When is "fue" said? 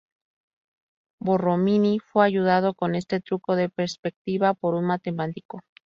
1.99-2.25